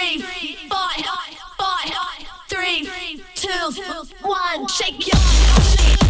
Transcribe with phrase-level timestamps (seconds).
[0.00, 1.04] three, five,
[1.58, 1.92] five,
[2.48, 3.72] three, two,
[4.22, 4.66] one.
[4.68, 5.16] Shake your.
[5.16, 6.09] Shake.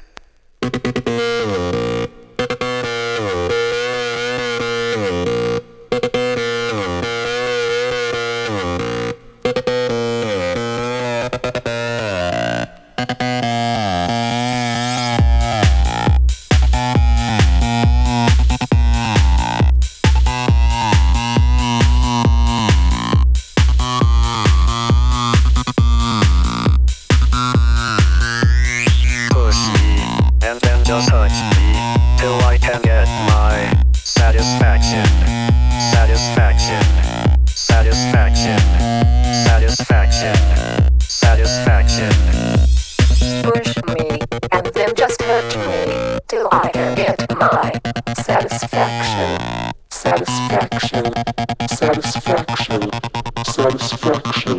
[53.61, 54.57] Satisfaction,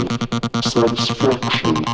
[0.62, 1.84] satisfaction.